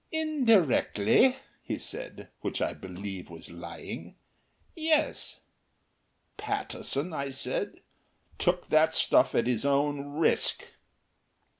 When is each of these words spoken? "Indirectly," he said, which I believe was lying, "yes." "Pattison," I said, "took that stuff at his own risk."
"Indirectly," 0.11 1.35
he 1.61 1.77
said, 1.77 2.29
which 2.39 2.59
I 2.59 2.73
believe 2.73 3.29
was 3.29 3.51
lying, 3.51 4.15
"yes." 4.75 5.41
"Pattison," 6.37 7.13
I 7.13 7.29
said, 7.29 7.81
"took 8.39 8.69
that 8.69 8.95
stuff 8.95 9.35
at 9.35 9.45
his 9.45 9.63
own 9.63 10.13
risk." 10.17 10.65